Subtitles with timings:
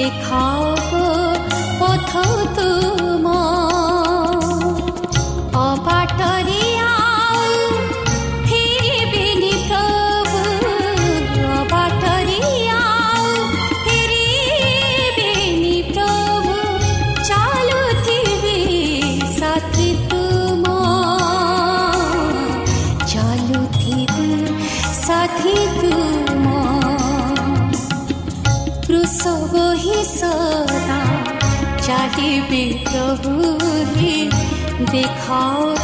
[0.00, 0.59] they call
[32.92, 33.50] प्रभु
[34.92, 35.79] दिखाओ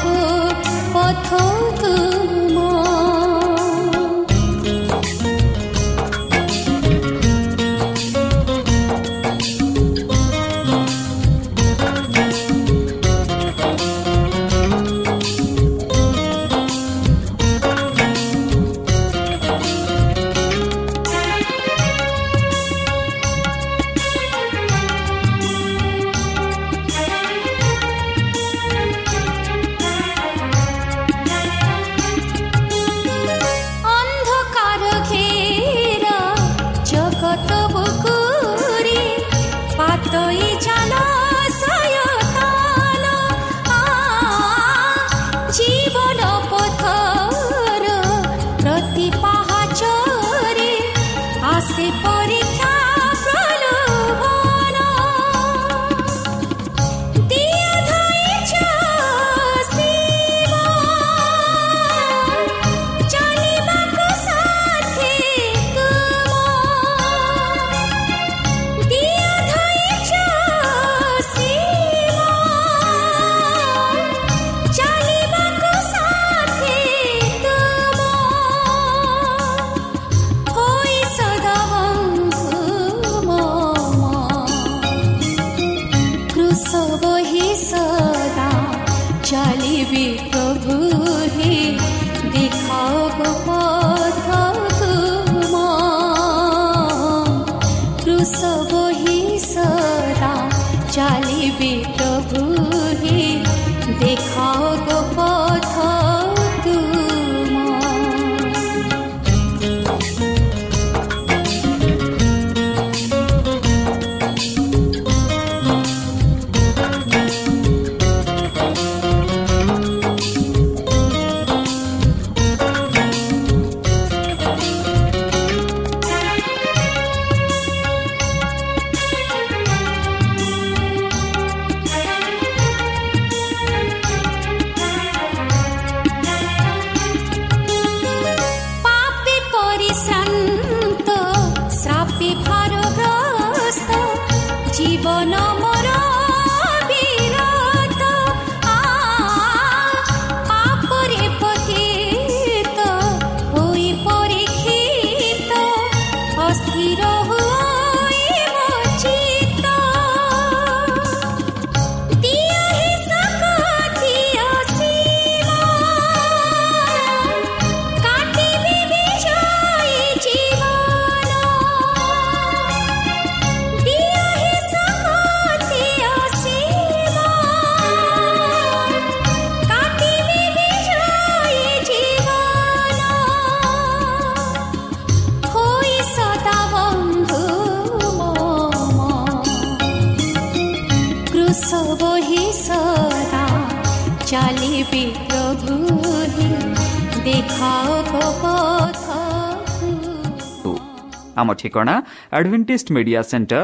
[201.47, 201.95] ଆମ ଠିକଣା
[202.37, 203.63] Adventist media centre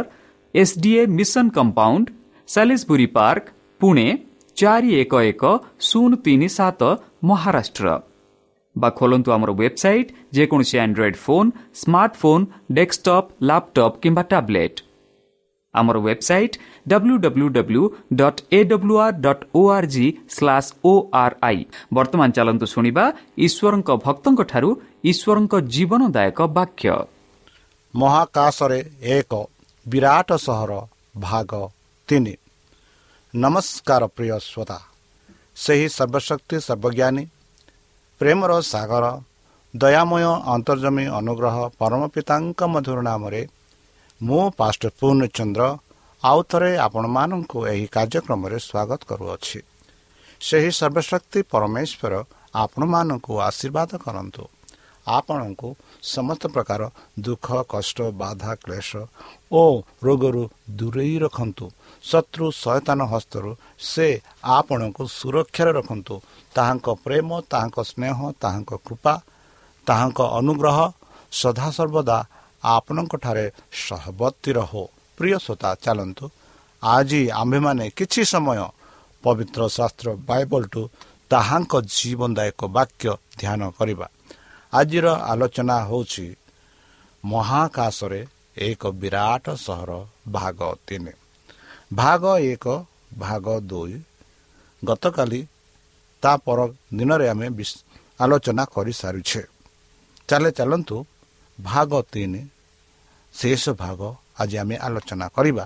[0.55, 2.07] SDA mission compound
[2.49, 3.45] Salisbury Park
[3.81, 4.07] Pune
[4.57, 5.43] ଚାରି ଏକ ଏକ
[5.81, 6.81] ଶୂନ ତିନି ସାତ
[7.29, 7.87] ମହାରାଷ୍ଟ୍ର
[8.77, 11.49] ବା ଖୋଲନ୍ତୁ ଆମର ୱେବସାଇଟ୍ ଯେକୌଣସି Android phone
[11.81, 12.45] smartphone
[12.77, 14.79] desktop laptop କିମ୍ବା ଟାବ୍ଲେଟ୍
[15.75, 16.57] ଆମର website
[16.89, 17.83] W W W
[18.21, 20.07] dot A W R dot O R G
[20.37, 20.93] slash O
[21.23, 21.59] R I
[21.95, 23.05] ବର୍ତ୍ତମାନ ଚାଲନ୍ତୁ ଶୁଣିବା
[23.47, 24.71] ଈଶ୍ୱରଙ୍କ ଭକ୍ତଙ୍କଠାରୁ
[25.11, 26.89] ଈଶ୍ୱରଙ୍କ ଜୀବନଦାୟକ ବାକ୍ୟ
[27.95, 28.81] ମହାକାଶରେ
[29.17, 29.33] ଏକ
[29.87, 30.73] ବିରାଟ ସହର
[31.21, 31.51] ଭାଗ
[32.09, 32.35] ତିନି।
[33.35, 34.79] ନମସ୍କାର ପ୍ରିୟ ଶ୍ରୋତା।
[35.57, 37.25] ସେହି ସର୍ବଶକ୍ତି ସର୍ବଜ୍ଞାନୀ
[38.21, 39.05] ପ୍ରେମର ସାଗର
[39.75, 40.25] ଦୟାମୟ
[40.55, 43.43] ଅନ୍ତର୍ଜମୀ ଅନୁଗ୍ରହ ପରମ ପିତାଙ୍କ ମଧୁର ନାମରେ
[44.23, 45.63] ମୁଁ ପାଷ୍ଟ ପୂର୍ଣ୍ଣଚନ୍ଦ୍ର
[46.23, 49.59] ଆଉ ଥରେ ଆପଣମାନଙ୍କୁ ଏହି କାର୍ଯ୍ୟକ୍ରମରେ ସ୍ୱାଗତ କରୁଅଛି।
[50.41, 52.13] ସେହି ସର୍ବଶକ୍ତି ପରମେଶ୍ୱର
[52.55, 54.45] ଆପଣମାନଙ୍କୁ ଆଶୀର୍ବାଦ କରନ୍ତୁ।
[55.07, 55.69] ଆପଣଙ୍କୁ
[56.03, 56.81] ସମସ୍ତ ପ୍ରକାର
[57.27, 58.91] ଦୁଃଖ କଷ୍ଟ ବାଧା କ୍ଲେଶ
[59.53, 59.63] ଓ
[60.07, 60.43] ରୋଗରୁ
[60.79, 61.67] ଦୂରେଇ ରଖନ୍ତୁ।
[62.05, 63.51] ଶତ୍ରୁ ସୟତାନ ହସ୍ତରୁ
[63.91, 64.07] ସେ
[64.59, 66.15] ଆପଣଙ୍କୁ ସୁରକ୍ଷାରେ ରଖନ୍ତୁ।
[66.55, 69.15] ତାହାଙ୍କ ପ୍ରେମ ତାହାଙ୍କ ସ୍ନେହ ତାହାଙ୍କ କୃପା
[69.87, 70.79] ତାହାଙ୍କ ଅନୁଗ୍ରହ
[71.33, 72.19] ସଦାସର୍ବଦା
[72.63, 73.47] ଆପଣଙ୍କଠାରେ
[73.85, 74.83] ସହବର୍ତ୍ତୀ ରହୁ
[75.19, 76.25] ପ୍ରିୟ ଶ୍ରୋତା ଚାଲନ୍ତୁ।
[76.83, 78.61] ଆଜି ଆମ୍ଭେମାନେ କିଛି ସମୟ
[79.25, 80.83] ପବିତ୍ର ଶାସ୍ତ୍ର ବାଇବଲଠୁ
[81.31, 83.05] ତାହାଙ୍କ ଜୀବନଦାୟକ ବାକ୍ୟ
[83.41, 84.07] ଧ୍ୟାନ କରିବା।
[84.73, 86.27] ଆଜିର ଆଲୋଚନା ହେଉଛି
[87.25, 88.21] ମହାକାଶରେ
[88.59, 89.91] ଏକ ବିରାଟ ସହର
[90.29, 91.13] ଭାଗ ତିନି।
[91.93, 92.23] ଭାଗ
[92.53, 92.67] ଏକ
[93.19, 93.95] ଭାଗ ଦୁଇ।
[94.83, 95.41] ଗତକାଲି
[96.23, 96.59] ତା ପର
[96.95, 97.47] ଦିନରେ ଆମେ
[98.21, 99.43] ଆଲୋଚନା କରିସାରିଛେ।
[100.29, 100.97] ଚାଲେ ଚାଲନ୍ତୁ
[101.59, 102.43] ଭାଗ ତିନି
[103.35, 104.01] ଶେଷ ଭାଗ
[104.41, 105.65] ଆଜି ଆମେ ଆଲୋଚନା କରିବା।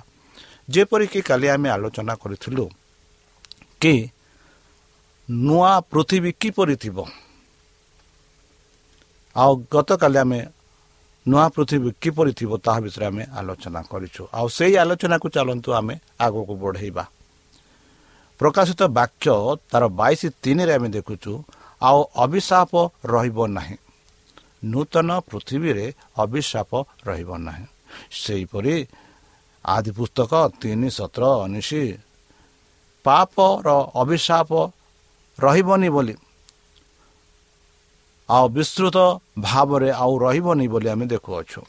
[0.71, 2.65] ଯେପରିକି କାଲି ଆମେ ଆଲୋଚନା କରିଥିଲୁ
[3.81, 3.95] କି
[5.29, 6.97] ନୂଆ ପୃଥିବୀ କିପରି ଥିବ?
[9.37, 10.41] ଆଉ ଗତକାଲି ଆମେ
[11.27, 15.95] ନୂଆ ପୃଥିବୀ କିପରି ଥିବ ତାହା ବିଷୟରେ ଆମେ ଆଲୋଚନା କରିଛୁ। ଆଉ ସେଇ ଆଲୋଚନାକୁ ଚାଲନ୍ତୁ ଆମେ
[16.25, 17.05] ଆଗକୁ ବଢ଼େଇବା।
[18.41, 19.29] ପ୍ରକାଶିତ ବାକ୍ୟ
[19.71, 21.33] ତାର ବାଇଶ ତିନିରେ ଆମେ ଦେଖୁଛୁ
[21.81, 22.73] ଆଉ ଅଭିଶାପ
[23.13, 23.77] ରହିବ ନାହିଁ।
[24.73, 25.87] ନୂତନ ପୃଥିବୀରେ
[26.23, 26.71] ଅଭିଶାପ
[27.09, 27.67] ରହିବ ନାହିଁ।
[28.23, 28.75] ସେହିପରି
[29.65, 31.71] ଆଦି ପୁସ୍ତକ ତିନି ସତର ଉଣେଇଶ
[33.05, 33.67] ପାପର
[34.03, 34.51] ଅଭିଶାପ
[35.39, 36.15] ରହିବନି ବୋଲି
[38.29, 38.97] ଆଉ ବିସ୍ତୃତ
[39.39, 41.61] ଭାବରେ ଆଉ ରହିବନି ବୋଲି ଆମେ ଦେଖୁଅଛୁ।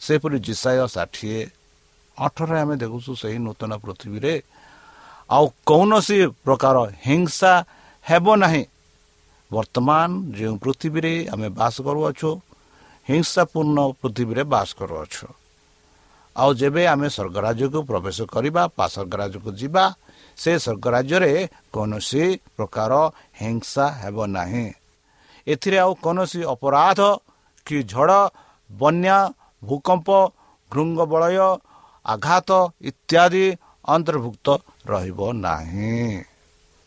[0.00, 1.40] ସେପରି ଜିସାୟ ଷାଠିଏ
[2.16, 4.34] ଅଠରରେ ଆମେ ଦେଖୁଛୁ ସେହି ନୂତନ ପୃଥିବୀରେ।
[5.30, 6.76] ଆଉ କୌଣସି ପ୍ରକାର
[7.06, 7.52] ହିଂସା
[8.06, 8.64] ହେବ ନାହିଁ।
[9.50, 12.30] ବର୍ତ୍ତମାନ ଯେଉଁ ପୃଥିବୀରେ ଆମେ ବାସ କରୁଅଛୁ
[13.08, 15.26] ହିଂସାପୂର୍ଣ୍ଣ ପୃଥିବୀରେ ବାସ କରୁଅଛୁ।
[16.36, 19.84] ଆଉ ଯେବେ ଆମେ ସ୍ୱର୍ଗରାଜ୍ୟକୁ ପ୍ରବେଶ କରିବା ବା ସ୍ୱର୍ଗରାଜ୍ୟକୁ ଯିବା
[20.38, 21.32] ସେ ସ୍ୱର୍ଗରାଜ୍ୟରେ
[21.72, 22.24] କୌଣସି
[22.56, 22.92] ପ୍ରକାର
[23.40, 24.66] ହିଂସା ହେବ ନାହିଁ।
[25.46, 27.00] ଏଥିରେ ଆଉ କୌଣସି ଅପରାଧ
[27.66, 28.20] କି ଝଡ଼
[28.70, 29.18] ବନ୍ୟା
[29.62, 30.08] ଭୂକମ୍ପ
[30.70, 31.38] ଭୃଙ୍ଗ ବଳୟ
[32.06, 32.50] ଆଘାତ
[32.90, 33.44] ଇତ୍ୟାଦି
[33.88, 34.46] ଅନ୍ତର୍ଭୁକ୍ତ
[34.86, 35.96] ରହିବ ନାହିଁ।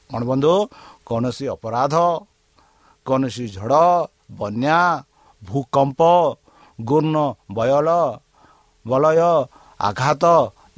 [0.09, 0.53] କ'ଣ ବନ୍ଧୁ
[1.07, 1.95] କୌଣସି ଅପରାଧ
[3.05, 3.83] କୌଣସି ଝଡ଼
[4.39, 4.79] ବନ୍ୟା
[5.41, 6.01] ଭୂକମ୍ପ
[6.79, 7.17] ଗୁର୍ଣ୍ଣ
[7.57, 7.87] ବୟଳ
[8.85, 9.19] ବଳୟ
[9.79, 10.23] ଆଘାତ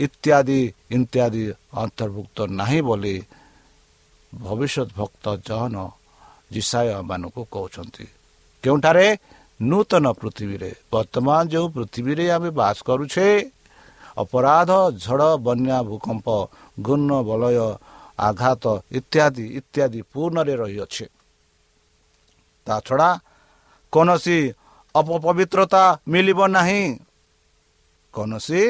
[0.06, 0.62] ଇତ୍ୟାଦି
[0.96, 1.44] ଇତ୍ୟାଦି
[1.82, 3.16] ଅନ୍ତର୍ଭୁକ୍ତ ନାହିଁ ବୋଲି
[4.34, 5.76] ଭବିଷ୍ୟତ ଭକ୍ତ ଜହନ
[7.02, 8.06] ମାନଙ୍କୁ କହୁଛନ୍ତି।
[8.64, 9.18] କେଉଁଠାରେ?
[9.62, 13.28] ନୂତନ ପୃଥିବୀରେ। ବର୍ତ୍ତମାନ ଯେଉଁ ପୃଥିବୀରେ ଆମେ ବାସ କରୁଛେ
[14.18, 16.28] ଅପରାଧ ଝଡ଼ ବନ୍ୟା ଭୂକମ୍ପ
[16.82, 17.58] ଗୁର୍ଣ୍ଣ ବଳୟ
[18.20, 21.06] ଆଘାତ ଇତ୍ୟାଦି ଇତ୍ୟାଦି ପୂର୍ଣ୍ଣରେ ରହିଅଛେ।
[22.68, 23.10] ତା ଛଡ଼ା
[23.92, 24.38] କୌଣସି
[24.96, 26.84] ଅପପବିତ୍ରତା ମିଳିବ ନାହିଁ।
[28.14, 28.62] କୌଣସି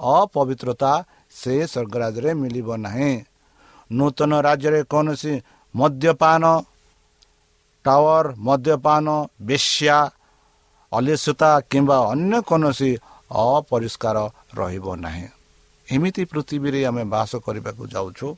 [0.00, 0.92] ଅପବିତ୍ରତା
[1.30, 3.12] ସେ ସ୍ୱର୍ଗରାଜ୍ୟରେ ମିଳିବ ନାହିଁ।
[3.92, 5.32] ନୂତନ ରାଜ୍ୟରେ କୌଣସି
[5.74, 6.42] ମଦ୍ୟପାନ
[7.86, 9.06] ଟାୱାର ମଦ୍ୟପାନ
[9.42, 9.98] ବେଶ୍ୟା
[10.92, 12.90] ଅଲିସତା କିମ୍ବା ଅନ୍ୟ କୌଣସି
[13.42, 14.16] ଅପରିଷ୍କାର
[14.58, 15.26] ରହିବ ନାହିଁ
[15.88, 18.28] ଏମିତି ପୃଥିବୀରେ ଆମେ ବାସ କରିବାକୁ ଯାଉଛୁ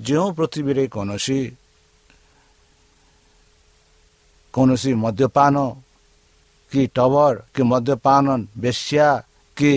[0.00, 1.40] ଯେଉଁ ପୃଥିବୀରେ କୌଣସି
[4.54, 5.54] କୌଣସି ମଦ୍ୟପାନ
[6.72, 8.26] କି ଟୱର କି ମଦ୍ୟପାନ
[8.56, 9.08] ବେଶ୍ୟା
[9.56, 9.72] କି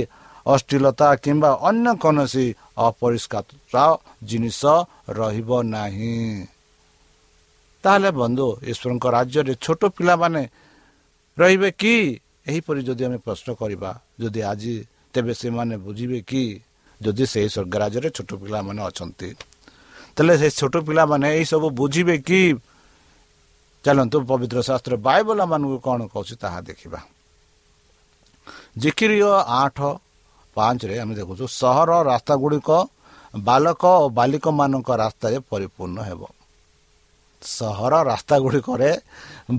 [0.45, 2.45] ଅଶ୍ଳୀଳତା କିମ୍ବା ଅନ୍ୟ କୌଣସି
[2.87, 3.85] ଅପରିଷ୍କାର
[4.23, 4.61] ଜିନିଷ
[5.17, 6.17] ରହିବ ନାହିଁ
[7.83, 10.43] ତାହେଲେ ବନ୍ଧୁ ଈଶ୍ୱରଙ୍କ ରାଜ୍ୟରେ ଛୋଟ ପିଲାମାନେ
[11.37, 11.95] ରହିବେ କି?
[12.47, 13.91] ଏହିପରି ଯଦି ଆମେ ପ୍ରଶ୍ନ କରିବା
[14.21, 14.73] ଯଦି ଆଜି
[15.13, 16.43] ତେବେ ସେମାନେ ବୁଝିବେ କି
[17.01, 19.29] ଯଦି ସେହି ସ୍ୱର୍ଗ ରାଜ୍ୟରେ ଛୋଟ ପିଲାମାନେ ଅଛନ୍ତି
[20.15, 22.41] ତାହେଲେ ସେ ଛୋଟ ପିଲାମାନେ ଏହିସବୁ ବୁଝିବେ କି?
[23.85, 26.99] ଚାଲନ୍ତୁ ପବିତ୍ର ଶାସ୍ତ୍ର ବାଇବଲ ମାନଙ୍କୁ କ'ଣ କହୁଛି ତାହା ଦେଖିବା।
[28.81, 29.29] ଜିକିରିୟ
[29.61, 29.77] ଆଠ
[30.57, 32.69] ପାଞ୍ଚରେ ଆମେ ଦେଖୁଛୁ ସହର ରାସ୍ତା ଗୁଡ଼ିକ
[33.47, 36.21] ବାଲକ ଓ ବାଲିକମାନଙ୍କ ରାସ୍ତାରେ ପରିପୂର୍ଣ୍ଣ ହେବ।
[37.41, 38.91] ସହର ରାସ୍ତା ଗୁଡ଼ିକରେ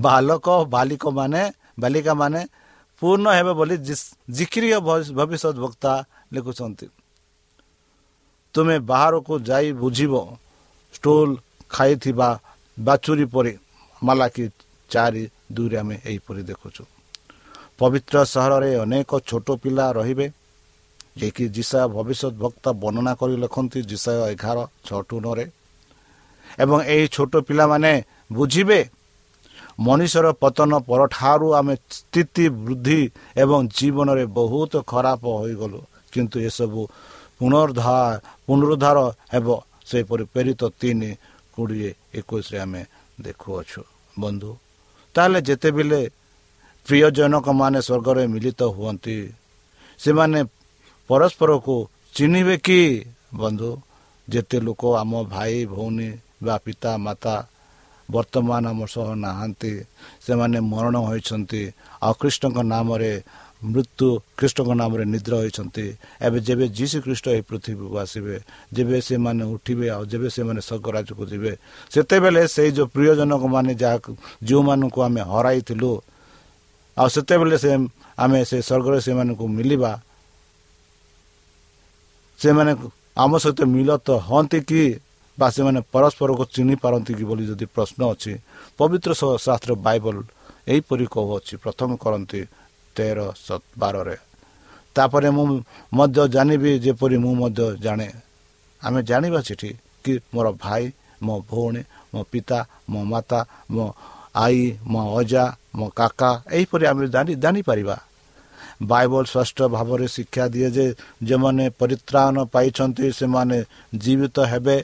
[0.05, 1.41] ବାଲକ ବାଲିକ ମାନେ
[1.81, 2.41] ବାଲିକା ମାନେ
[3.01, 3.75] ପୂର୍ଣ୍ଣ ହେବେ ବୋଲି
[4.37, 4.77] ଜିକ୍ରିୟ
[5.19, 5.91] ଭବିଷ୍ୟତ ବକ୍ତା
[6.33, 6.87] ଲେଖୁଛନ୍ତି।
[8.55, 10.13] ତୁମେ ବାହାରକୁ ଯାଇ ବୁଝିବ
[10.93, 11.29] ଷ୍ଟୋଲ
[11.69, 12.29] ଖାଇଥିବା
[12.77, 13.53] ବାଛୁରୀ ପରି
[14.01, 14.43] ମାଲାକି
[14.91, 15.23] ଚାରି
[15.55, 16.83] ଦୁଇରେ ଆମେ ଏହିପରି ଦେଖୁଛୁ।
[17.79, 20.27] ପବିତ୍ର ସହରରେ ଅନେକ ଛୋଟ ପିଲା ରହିବେ
[21.19, 24.57] ଯିଏକି ଜିସା ଭବିଷ୍ୟତ ବକ୍ତା ବର୍ଣ୍ଣନା କରି ଲେଖନ୍ତି ଜିସାୟ ଏଗାର
[24.87, 25.45] ଛଅଠୁ ନରେ
[26.59, 27.93] ଏବଂ ଏହି ଛୋଟ ପିଲାମାନେ
[28.35, 28.79] ବୁଝିବେ
[29.85, 33.01] ମଣିଷର ପତନ ପରଠାରୁ ଆମେ ସ୍ଥିତି ବୃଦ୍ଧି
[33.43, 35.79] ଏବଂ ଜୀବନରେ ବହୁତ ଖରାପ ହୋଇଗଲୁ।
[36.11, 36.81] କିନ୍ତୁ ଏସବୁ
[37.37, 38.11] ପୁନରୁଦ୍ଧାର
[38.45, 38.97] ପୁନରୁଦ୍ଧାର
[39.33, 39.47] ହେବ
[39.89, 41.09] ସେହିପରି ପ୍ରେରିତ ତିନି
[41.53, 42.81] କୋଡ଼ିଏ ଏକୋଇଶରେ ଆମେ
[43.25, 43.81] ଦେଖୁଅଛୁ।
[44.15, 44.51] ବନ୍ଧୁ
[45.15, 46.01] ତାହେଲେ ଯେତେବେଳେ
[46.85, 49.17] ପ୍ରିୟଜନକମାନେ ସ୍ୱର୍ଗରେ ମିଳିତ ହୁଅନ୍ତି
[49.99, 50.39] ସେମାନେ
[51.09, 51.75] ପରସ୍ପରକୁ
[52.15, 52.81] ଚିହ୍ନିବେ କି?
[53.41, 53.69] ବନ୍ଧୁ
[54.27, 56.09] ଯେତେ ଲୋକ ଆମ ଭାଇ ଭଉଣୀ
[56.41, 57.35] ବା ପିତା ମାତା
[58.09, 59.73] ବର୍ତ୍ତମାନ ଆମ ସହ ନାହାନ୍ତି
[60.25, 61.61] ସେମାନେ ମରଣ ହୋଇଛନ୍ତି
[62.01, 63.13] ଆଉ କୃଷ୍ଣଙ୍କ ନାମରେ
[63.61, 65.85] ମୃତ୍ୟୁ ଖ୍ରୀଷ୍ଟଙ୍କ ନାମରେ ନିଦ୍ର ହୋଇଛନ୍ତି
[66.21, 68.35] ଏବେ ଯେବେ ଯୀଶୁ ଖ୍ରୀଷ୍ଟ ଏହି ପୃଥିବୀକୁ ଆସିବେ
[68.71, 71.53] ଯେବେ ସେମାନେ ଉଠିବେ ଆଉ ଯେବେ ସେମାନେ ସ୍ୱର୍ଗରାଜକୁ ଯିବେ
[71.91, 74.11] ସେତେବେଳେ ସେଇ ଯେଉଁ ପ୍ରିୟଜନକ ମାନେ ଯାହାକୁ
[74.47, 75.91] ଯେଉଁମାନଙ୍କୁ ଆମେ ହରାଇଥିଲୁ
[76.97, 77.69] ଆଉ ସେତେବେଳେ ସେ
[78.17, 79.91] ଆମେ ସେ ସ୍ୱର୍ଗରେ ସେମାନଙ୍କୁ ମିଳିବା
[82.39, 82.71] ସେମାନେ
[83.23, 84.83] ଆମ ସହିତ ମିଳତ ହୁଅନ୍ତି କି?
[85.39, 88.33] ବା ସେମାନେ ପରସ୍ପରକୁ ଚିହ୍ନି ପାରନ୍ତି କି ବୋଲି ଯଦି ପ୍ରଶ୍ନ ଅଛି
[88.79, 89.11] ପବିତ୍ର
[89.45, 90.15] ଶାସ୍ତ୍ର ବାଇବଲ
[90.71, 92.41] ଏହିପରି କହୁଅଛି ପ୍ରଥମ କରନ୍ତି
[92.95, 93.19] ତେର
[93.81, 94.17] ବାରରେ।
[94.95, 95.45] ତାପରେ ମୁଁ
[95.97, 98.09] ମଧ୍ୟ ଜାଣିବି ଯେପରି ମୁଁ ମଧ୍ୟ ଜାଣେ।
[98.81, 99.71] ଆମେ ଜାଣିବା ସେଠି
[100.03, 100.83] କି ମୋର ଭାଇ
[101.25, 101.81] ମୋ ଭଉଣୀ
[102.11, 102.59] ମୋ ପିତା
[102.91, 103.39] ମୋ ମାତା
[103.73, 103.85] ମୋ
[104.45, 104.59] ଆଈ
[104.91, 105.43] ମୋ ଅଜା
[105.77, 107.05] ମୋ କାକା ଏହିପରି ଆମେ
[107.43, 107.97] ଜାଣିପାରିବା।
[108.91, 110.85] ବାଇବଲ ସ୍ପଷ୍ଟ ଭାବରେ ଶିକ୍ଷା ଦିଏ ଯେ
[111.27, 113.57] ଯେଉଁମାନେ ପରିତ୍ରାଣ ପାଇଛନ୍ତି ସେମାନେ
[114.03, 114.77] ଜୀବିତ ହେବେ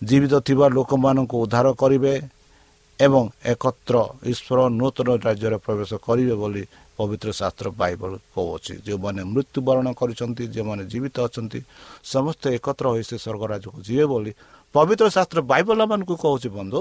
[0.00, 2.14] ଜୀବିତ ଥିବା ଲୋକମାନଙ୍କୁ ଉଦ୍ଧାର କରିବେ
[2.98, 3.96] ଏବଂ ଏକତ୍ର
[4.32, 6.62] ଈଶ୍ୱର ନୂତନ ରାଜ୍ୟରେ ପ୍ରବେଶ କରିବେ ବୋଲି
[6.96, 11.60] ପବିତ୍ର ଶାସ୍ତ୍ର ବାଇବଲ କହୁଅଛି। ଯେଉଁମାନେ ମୃତ୍ୟୁବରଣ କରିଛନ୍ତି ଯେଉଁମାନେ ଜୀବିତ ଅଛନ୍ତି
[12.12, 14.32] ସମସ୍ତେ ଏକତ୍ର ହୋଇ ସେ ସ୍ୱର୍ଗରାଜକୁ ଯିବେ ବୋଲି
[14.74, 16.80] ପବିତ୍ର ଶାସ୍ତ୍ର ବାଇବଲ ମାନଙ୍କୁ କହୁଛି ବନ୍ଧୁ।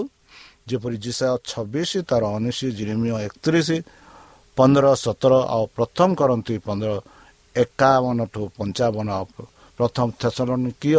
[0.69, 3.69] ଯେପରି ଜିସା ଛବିଶ ତାର ଉଣେଇଶ ଜିନିମିୟ ଏକତିରିଶ
[4.57, 6.91] ପନ୍ଦର ସତର ଆଉ ପ୍ରଥମ କରନ୍ତି ପନ୍ଦର
[7.55, 9.25] ଏକାବନ ଟୁ ପଞ୍ଚାବନ ଆଉ
[9.77, 10.07] ପ୍ରଥମ
[10.81, 10.93] କିୟ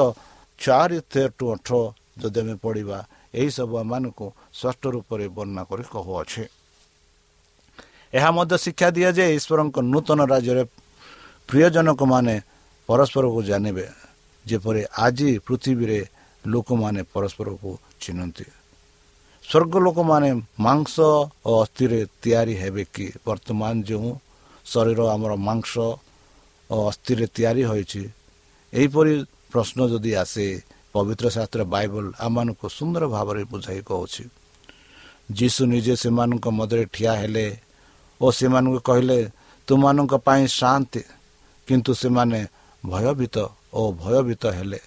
[0.58, 1.76] ଚାରି ତେର ଟୁ ଅଠର
[2.16, 2.98] ଯଦି ଆମେ ପଢ଼ିବା
[3.34, 4.26] ଏହିସବୁ ଆମମାନଙ୍କୁ
[4.58, 6.44] ସ୍ପଷ୍ଟ ରୂପରେ ବର୍ଣ୍ଣନା କରି କହୁଅଛେ।
[8.12, 10.62] ଏହା ମଧ୍ୟ ଶିକ୍ଷା ଦିଏ ଯେ ଈଶ୍ୱରଙ୍କ ନୂତନ ରାଜ୍ୟରେ
[11.48, 12.34] ପ୍ରିୟଜନକମାନେ
[12.88, 13.86] ପରସ୍ପରକୁ ଜାଣିବେ
[14.46, 16.00] ଯେପରି ଆଜି ପୃଥିବୀରେ
[16.44, 17.70] ଲୋକମାନେ ପରସ୍ପରକୁ
[18.02, 18.46] ଚିହ୍ନନ୍ତି।
[19.44, 20.30] ସ୍ୱର୍ଗ ଲୋକମାନେ
[20.66, 20.94] ମାଂସ
[21.46, 23.06] ଓ ଅସ୍ଥିରେ ତିଆରି ହେବେ କି?
[23.26, 24.10] ବର୍ତ୍ତମାନ ଯେଉଁ
[24.66, 25.72] ଶରୀର ଆମର ମାଂସ
[26.70, 28.02] ଓ ଅସ୍ଥିରେ ତିଆରି ହୋଇଛି
[28.72, 29.14] ଏହିପରି
[29.50, 30.46] ପ୍ରଶ୍ନ ଯଦି ଆସେ
[30.94, 34.24] ପବିତ୍ର ଶାସ୍ତ୍ର ବାଇବଲ ଆମମାନଙ୍କୁ ସୁନ୍ଦର ଭାବରେ ବୁଝାଇ କହୁଛି।
[35.38, 37.46] ଯୀଶୁ ନିଜେ ସେମାନଙ୍କ ମଧ୍ୟରେ ଠିଆ ହେଲେ
[38.20, 39.18] ଓ ସେମାନଙ୍କୁ କହିଲେ
[39.68, 41.02] ତୁମମାନଙ୍କ ପାଇଁ ଶାନ୍ତି
[41.68, 42.40] କିନ୍ତୁ ସେମାନେ
[42.84, 43.36] ଭୟଭୀତ
[43.78, 44.80] ଓ ଭୟଭୀତ ହେଲେ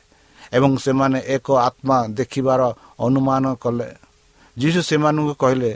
[0.58, 2.62] ଏବଂ ସେମାନେ ଏକ ଆତ୍ମା ଦେଖିବାର
[3.06, 3.90] ଅନୁମାନ କଲେ।
[4.58, 5.72] ଯୀଶୁ ସେମାନଙ୍କୁ କହିଲେ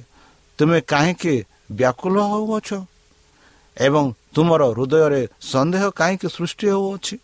[0.59, 1.35] ତୁମେ କାହିଁକି
[1.79, 2.69] ବ୍ୟାକୁଳ ହେଉଅଛ
[3.77, 4.03] ଏବଂ
[4.33, 7.15] ତୁମର ହୃଦୟରେ ସନ୍ଦେହ କାହିଁକି ସୃଷ୍ଟି ହେଉଅଛି?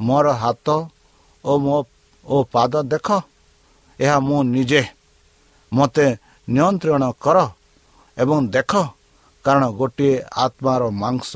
[0.00, 0.66] ମୋର ହାତ
[1.44, 1.76] ଓ ମୋ
[2.26, 3.08] ଓ ପାଦ ଦେଖ
[3.98, 4.82] ଏହା ମୁଁ ନିଜେ।
[5.72, 6.06] ମୋତେ
[6.48, 7.38] ନିୟନ୍ତ୍ରଣ କର
[8.16, 8.72] ଏବଂ ଦେଖ
[9.44, 10.14] କାରଣ ଗୋଟିଏ
[10.44, 11.30] ଆତ୍ମାର ମାଂସ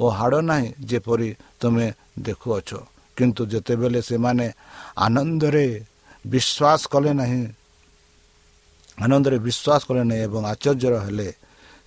[0.00, 1.28] ଓ ହାଡ଼ ନାହିଁ ଯେପରି
[1.60, 1.86] ତୁମେ
[2.26, 2.70] ଦେଖୁଅଛ।
[3.16, 4.46] କିନ୍ତୁ ଯେତେବେଳେ ସେମାନେ
[5.04, 5.66] ଆନନ୍ଦରେ
[6.24, 7.42] ବିଶ୍ୱାସ କଲେ ନାହିଁ
[8.98, 11.28] ଆନନ୍ଦରେ ବିଶ୍ୱାସ କଲେ ନାହିଁ ଏବଂ ଆଶ୍ଚର୍ଯ୍ୟର ହେଲେ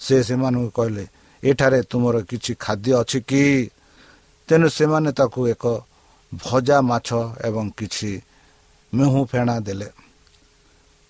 [0.01, 1.05] ସେ ସେମାନଙ୍କୁ କହିଲେ
[1.43, 3.43] ଏଠାରେ ତୁମର କିଛି ଖାଦ୍ୟ ଅଛି କି?
[4.49, 5.65] ତେଣୁ ସେମାନେ ତାକୁ ଏକ
[6.31, 7.09] ଭଜା ମାଛ
[7.47, 8.11] ଏବଂ କିଛି
[8.93, 9.89] ମେହୁ ଫେଣା ଦେଲେ।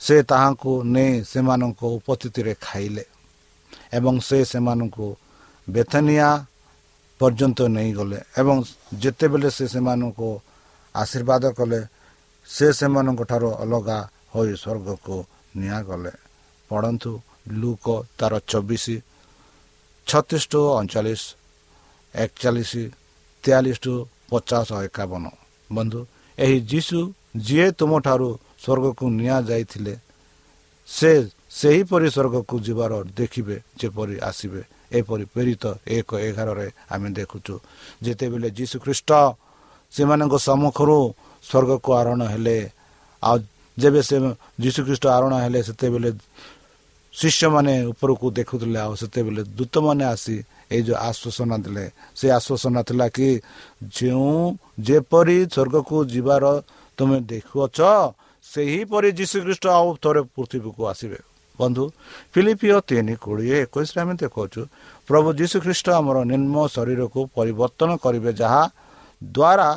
[0.01, 3.05] ସେ ତାହାଙ୍କୁ ନେଇ ସେମାନଙ୍କ ଉପସ୍ଥିତିରେ ଖାଇଲେ
[3.97, 5.07] ଏବଂ ସେ ସେମାନଙ୍କୁ
[5.67, 6.29] ବେଥନିଆ
[7.19, 8.55] ପର୍ଯ୍ୟନ୍ତ ନେଇଗଲେ ଏବଂ
[9.01, 10.29] ଯେତେବେଳେ ସେ ସେମାନଙ୍କୁ
[10.95, 11.79] ଆଶୀର୍ବାଦ କଲେ
[12.49, 13.97] ସେ ସେମାନଙ୍କ ଠାରୁ ଅଲଗା
[14.33, 15.15] ହୋଇ ସ୍ୱର୍ଗକୁ
[15.59, 16.13] ନିଆଗଲେ।
[16.69, 17.11] ପଢ଼ନ୍ତୁ
[17.61, 17.85] ଲୁକ
[18.17, 18.85] ତାର ଚବିଶ
[20.07, 21.21] ଛତିଶ ଟୁ ଅଣଚାଳିଶ
[22.13, 22.71] ଏକଚାଳିଶ
[23.43, 23.93] ତେୟାଳିଶ ଟୁ
[24.31, 25.23] ପଚାଶ ଏକାବନ।
[25.69, 25.99] ବନ୍ଧୁ
[26.37, 26.99] ଏହି ଯୀଶୁ
[27.47, 28.29] ଯିଏ ତୁମଠାରୁ
[28.63, 29.93] ସ୍ୱର୍ଗକୁ ନିଆଯାଇଥିଲେ
[30.89, 31.11] ସେ
[31.59, 34.61] ସେହିପରି ସ୍ୱର୍ଗକୁ ଯିବାର ଦେଖିବେ ଯେପରି ଆସିବେ।
[34.97, 35.63] ଏପରି ପ୍ରେରିତ
[35.97, 37.55] ଏକ ଏଗାରରେ ଆମେ ଦେଖୁଛୁ
[38.03, 39.09] ଯେତେବେଳେ ଯୀଶୁ ଖ୍ରୀଷ୍ଟ
[39.93, 40.97] ସେମାନଙ୍କ ସମ୍ମୁଖରୁ
[41.43, 42.57] ସ୍ୱର୍ଗକୁ ଆରୋହଣ ହେଲେ
[43.23, 43.37] ଆଉ
[43.77, 44.15] ଯେବେ ସେ
[44.63, 46.09] ଯୀଶୁଖ୍ରୀଷ୍ଟ ଆରୋହଣ ହେଲେ ସେତେବେଳେ
[47.13, 50.35] ଶିଷ୍ୟମାନେ ଉପରକୁ ଦେଖୁଥିଲେ ଆଉ ସେତେବେଳେ ଦୂତମାନେ ଆସି
[50.73, 51.85] ଏଇ ଯେଉଁ ଆଶ୍ୱାସନା ଦେଲେ।
[52.17, 53.29] ସେ ଆଶ୍ୱାସନା ଥିଲା କି
[53.97, 54.31] ଯେଉଁ
[54.87, 56.43] ଯେପରି ସ୍ୱର୍ଗକୁ ଯିବାର
[56.97, 57.79] ତୁମେ ଦେଖୁଅଛ
[58.45, 61.19] ସେହିପରି ଯୀଶୁଖ୍ରୀଷ୍ଟ ଆଉ ଥରେ ପୃଥିବୀକୁ ଆସିବେ।
[61.59, 61.83] ବନ୍ଧୁ
[62.33, 64.61] ଫିଲିପିଓ ତିନି କୋଡ଼ିଏ ଏକୋଇଶରେ ଆମେ ଦେଖାଉଛୁ
[65.09, 68.63] ପ୍ରଭୁ ଯୀଶୁଖ୍ରୀଷ୍ଟ ଆମର ନିମ୍ନ ଶରୀରକୁ ପରିବର୍ତ୍ତନ କରିବେ ଯାହା
[69.35, 69.69] ଦ୍ୱାରା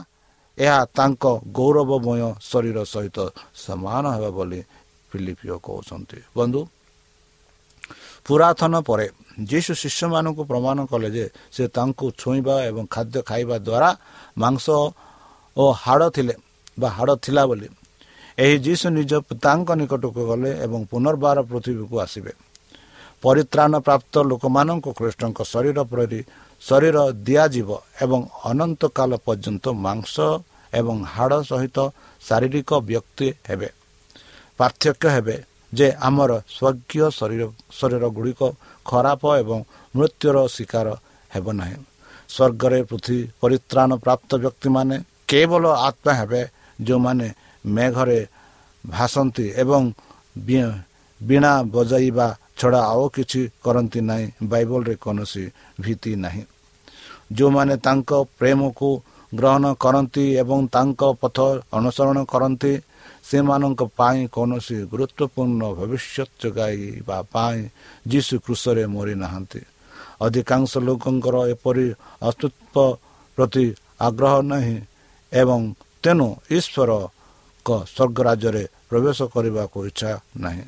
[0.58, 1.24] ଏହା ତାଙ୍କ
[1.58, 3.18] ଗୌରବମୟ ଶରୀର ସହିତ
[3.64, 4.60] ସମାନ ହେବ ବୋଲି
[5.10, 6.60] ଫିଲିପିଓ କହୁଛନ୍ତି। ବନ୍ଧୁ
[8.26, 9.06] ପୁରାତନ ପରେ
[9.50, 13.90] ଯୀଶୁ ଶିଷ୍ୟମାନଙ୍କୁ ପ୍ରମାଣ କଲେ ଯେ ସେ ତାଙ୍କୁ ଛୁଇଁବା ଏବଂ ଖାଦ୍ୟ ଖାଇବା ଦ୍ୱାରା
[14.42, 14.66] ମାଂସ
[15.56, 16.34] ଓ ହାଡ଼ ଥିଲେ
[16.80, 17.68] ବା ହାଡ଼ ଥିଲା ବୋଲି।
[18.38, 22.32] ଏହି ଯୀଶୁ ନିଜ ପିତାଙ୍କ ନିକଟକୁ ଗଲେ ଏବଂ ପୁନର୍ବାର ପୃଥିବୀକୁ ଆସିବେ।
[23.22, 26.20] ପରିତ୍ରାଣ ପ୍ରାପ୍ତ ଲୋକମାନଙ୍କୁ ଖ୍ରୀଷ୍ଟଙ୍କ ଶରୀର ପରି
[26.62, 27.70] ଶରୀର ଦିଆଯିବ
[28.04, 30.14] ଏବଂ ଅନନ୍ତ କାଳ ପର୍ଯ୍ୟନ୍ତ ମାଂସ
[30.72, 31.78] ଏବଂ ହାଡ଼ ସହିତ
[32.22, 33.68] ଶାରୀରିକ ବ୍ୟକ୍ତି ହେବେ।
[34.58, 35.36] ପାର୍ଥକ୍ୟ ହେବେ
[35.76, 37.42] ଯେ ଆମର ସ୍ୱର୍ଗୀୟ ଶରୀର
[37.78, 38.40] ଶରୀର ଗୁଡ଼ିକ
[38.86, 39.58] ଖରାପ ଏବଂ
[39.94, 40.86] ମୃତ୍ୟୁର ଶିକାର
[41.30, 41.78] ହେବ ନାହିଁ।
[42.34, 44.96] ସ୍ୱର୍ଗରେ ପୃଥିବୀ ପରିତ୍ରାଣ ପ୍ରାପ୍ତ ବ୍ୟକ୍ତିମାନେ
[45.30, 46.42] କେବଳ ଆତ୍ମା ହେବେ
[46.86, 47.26] ଯେଉଁମାନେ
[47.64, 48.20] ମେଘରେ
[48.84, 49.82] ଭାସନ୍ତି ଏବଂ
[51.20, 52.26] ବୀଣା ବଜାଇବା
[52.58, 55.44] ଛଡ଼ା ଆଉ କିଛି କରନ୍ତି ନାହିଁ ବାଇବଲରେ କୌଣସି
[55.82, 56.42] ଭୀତି ନାହିଁ।
[57.36, 58.90] ଯେଉଁମାନେ ତାଙ୍କ ପ୍ରେମକୁ
[59.32, 61.38] ଗ୍ରହଣ କରନ୍ତି ଏବଂ ତାଙ୍କ ପଥ
[61.76, 62.72] ଅନୁସରଣ କରନ୍ତି
[63.24, 67.58] ସେମାନଙ୍କ ପାଇଁ କୌଣସି ଗୁରୁତ୍ୱପୂର୍ଣ୍ଣ ଭବିଷ୍ୟତ ଯୋଗାଇବା ପାଇଁ
[68.10, 69.60] ଯୀଶୁ କୃଷରେ ମରିନାହାନ୍ତି।
[70.20, 71.86] ଅଧିକାଂଶ ଲୋକଙ୍କର ଏପରି
[72.28, 72.98] ଅସ୍ତିତ୍ୱ
[73.38, 73.66] ପ୍ରତି
[74.06, 74.78] ଆଗ୍ରହ ନାହିଁ
[75.32, 75.60] ଏବଂ
[76.02, 80.12] ତେଣୁ ଈଶ୍ୱରଙ୍କ ସ୍ୱର୍ଗ ରାଜ୍ୟରେ ପ୍ରବେଶ କରିବାକୁ ଇଚ୍ଛା
[80.44, 80.64] ନାହିଁ।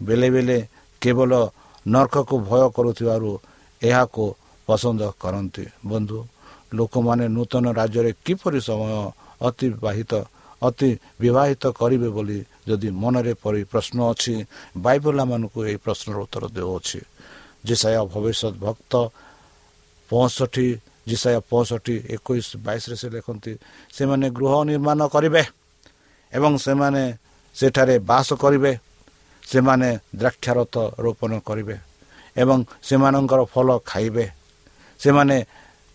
[0.00, 0.58] ବେଳେ ବେଳେ
[1.02, 1.32] କେବଳ
[1.86, 3.30] ନର୍କକୁ ଭୟ କରୁଥିବାରୁ
[3.82, 4.24] ଏହାକୁ
[4.68, 6.18] ପସନ୍ଦ କରନ୍ତି। ବନ୍ଧୁ
[6.76, 8.92] ଲୋକମାନେ ନୂତନ ରାଜ୍ୟରେ କିପରି ସମୟ
[9.48, 10.12] ଅତିବାହିତ
[10.62, 10.90] ଅତି
[11.22, 14.34] ବିବାହିତ କରିବେ ବୋଲି ଯଦି ମନରେ ପରି ପ୍ରଶ୍ନ ଅଛି
[14.84, 17.00] ବାଇବଲ ମାନଙ୍କୁ ଏହି ପ୍ରଶ୍ନର ଉତ୍ତର ଦେଉଅଛି।
[17.66, 18.92] ଜିସାୟା ଭବିଷ୍ୟତ ଭକ୍ତ
[20.10, 20.66] ପଞ୍ଚଷଠି
[21.08, 23.52] ଜିସାୟା ପଞ୍ଚଷଠି ଏକୋଇଶ ବାଇଶରେ ସେ ଲେଖନ୍ତି
[23.96, 25.42] ସେମାନେ ଗୃହ ନିର୍ମାଣ କରିବେ
[26.32, 27.02] ଏବଂ ସେମାନେ
[27.56, 28.72] ସେଠାରେ ବାସ କରିବେ।
[29.42, 29.88] ସେମାନେ
[30.20, 31.76] ଦ୍ରାକ୍ଷାରଥ ରୋପଣ କରିବେ
[32.36, 34.26] ଏବଂ ସେମାନଙ୍କର ଫଳ ଖାଇବେ।
[35.00, 35.36] ସେମାନେ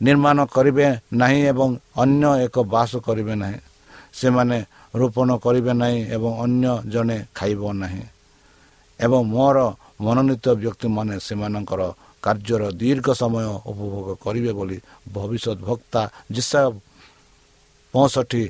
[0.01, 0.85] ନିର୍ମାଣ କରିବେ
[1.21, 1.69] ନାହିଁ ଏବଂ
[2.03, 3.59] ଅନ୍ୟ ଏକ ବାସ କରିବେ ନାହିଁ।
[4.13, 4.57] ସେମାନେ
[4.95, 8.03] ରୋପଣ କରିବେ ନାହିଁ ଏବଂ ଅନ୍ୟ ଜଣେ ଖାଇବ ନାହିଁ।
[8.99, 9.57] ଏବଂ ମୋର
[10.05, 11.81] ମନୋନୀତ ବ୍ୟକ୍ତିମାନେ ସେମାନଙ୍କର
[12.23, 14.77] କାର୍ଯ୍ୟର ଦୀର୍ଘ ସମୟ ଉପଭୋଗ କରିବେ ବୋଲି
[15.13, 16.61] ଭବିଷ୍ୟତ ଭକ୍ତା ଜିସା
[17.93, 18.43] ପଞ୍ଚଷଠି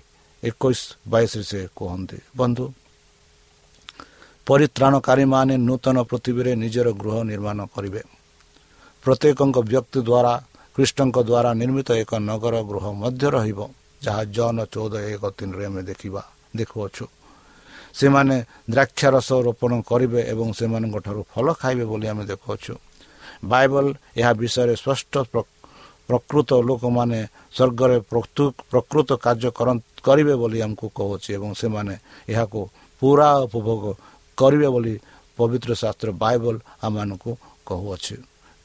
[0.44, 2.66] ଏକୋଇଶ ବାଇଶରେ ସେ କୁହନ୍ତି। ବନ୍ଧୁ
[4.48, 8.02] ପରିତ୍ରାଣକାରୀମାନେ ନୂତନ ପୃଥିବୀରେ ନିଜର ଗୃହ ନିର୍ମାଣ କରିବେ।
[9.04, 10.34] ପ୍ରତ୍ୟେକଙ୍କ ବ୍ୟକ୍ତି ଦ୍ୱାରା
[10.76, 13.60] କୃଷ୍ଣଙ୍କ ଦ୍ୱାରା ନିର୍ମିତ ଏକ ନଗର ଗୃହ ମଧ୍ୟ ରହିବ।
[14.04, 16.22] ଯାହା ଜନ ଚଉଦ ଏକ ତିନିରେ ଆମେ ଦେଖିବା
[16.60, 17.06] ଦେଖୁଅଛୁ।
[18.00, 18.36] ସେମାନେ
[18.74, 22.74] ଦ୍ରାକ୍ଷାରସ ରୋପଣ କରିବେ ଏବଂ ସେମାନଙ୍କ ଠାରୁ ଫଳ ଖାଇବେ ବୋଲି ଆମେ ଦେଖୁଅଛୁ।
[23.52, 23.86] ବାଇବଲ
[24.20, 25.14] ଏହା ବିଷୟରେ ସ୍ପଷ୍ଟ
[26.08, 27.20] ପ୍ରକୃତ ଲୋକମାନେ
[27.56, 27.98] ସ୍ୱର୍ଗରେ
[28.72, 29.50] ପ୍ରକୃତ କାର୍ଯ୍ୟ
[30.08, 31.96] କରିବେ ବୋଲି ଆମକୁ କହୁଛି ଏବଂ ସେମାନେ
[32.32, 32.60] ଏହାକୁ
[33.02, 33.84] ପୁରା ଉପଭୋଗ
[34.38, 34.94] କରିବେ ବୋଲି
[35.38, 37.32] ପବିତ୍ର ଶାସ୍ତ୍ର ବାଇବଲ ଆମମାନଙ୍କୁ
[37.68, 38.16] କହୁଅଛି।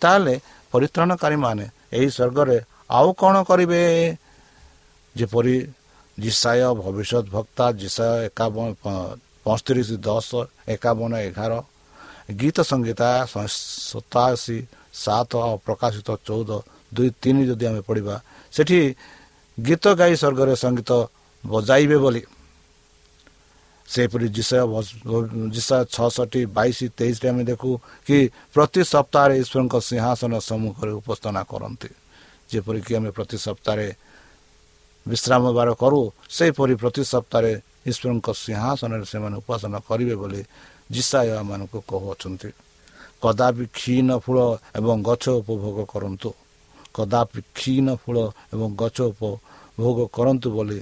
[0.02, 0.34] ତାହେଲେ
[0.72, 1.64] ପରିତ୍ରାଣକାରୀମାନେ
[1.96, 2.56] ଏହି ସ୍ୱର୍ଗରେ
[2.98, 3.82] ଆଉ କ'ଣ କରିବେ?
[5.18, 5.56] ଯେପରି
[6.18, 8.66] ଜିସାୟ ଭବିଷ୍ୟତ ଭକ୍ତା ଜିସାୟ ଏକାବନ
[9.44, 10.28] ପଞ୍ଚତିରିଶ ଦଶ
[10.74, 11.52] ଏକାବନ ଏଗାର
[12.40, 13.08] ଗୀତ ସଂଗୀତା
[13.88, 14.58] ସତାଅଶୀ
[15.02, 16.50] ସାତ ଆଉ ପ୍ରକାଶିତ ଚଉଦ
[16.94, 18.14] ଦୁଇ ତିନି ଯଦି ଆମେ ପଢ଼ିବା
[18.54, 18.78] ସେଠି
[19.58, 20.90] ଗୀତ ଗାଇ ସ୍ୱର୍ଗରେ ସଙ୍ଗୀତ
[21.44, 22.22] ବଜାଇବେ ବୋଲି।
[23.88, 24.62] ସେହିପରି ଜିସାୟ
[25.54, 27.70] ଜିସାୟ ଛଅଷଠି ବାଇଶ ତେଇଶରେ ଆମେ ଦେଖୁ
[28.06, 28.18] କି
[28.54, 31.90] ପ୍ରତି ସପ୍ତାହରେ ଈଶ୍ୱରଙ୍କ ସିଂହାସନ ସମ୍ମୁଖରେ ଉପସ୍ଥାନା କରନ୍ତି।
[32.50, 33.86] ଯେପରିକି ଆମେ ପ୍ରତି ସପ୍ତାହରେ
[35.10, 36.00] ବିଶ୍ରାମ ବାର କରୁ
[36.36, 37.52] ସେହିପରି ପ୍ରତି ସପ୍ତାହରେ
[37.90, 40.40] ଈଶ୍ୱରଙ୍କ ସିଂହାସନରେ ସେମାନେ ଉପାସନା କରିବେ ବୋଲି
[40.94, 42.50] ଜିସାୟ ମାନଙ୍କୁ କହୁଅଛନ୍ତି।
[43.22, 44.38] କଦାପି କ୍ଷୀଣ ଫୁଳ
[44.78, 46.30] ଏବଂ ଗଛ ଉପଭୋଗ କରନ୍ତୁ।
[46.96, 48.16] କଦାପି କ୍ଷୀଣ ଫୁଳ
[48.54, 50.78] ଏବଂ ଗଛ ଉପଭୋଗ କରନ୍ତୁ ବୋଲି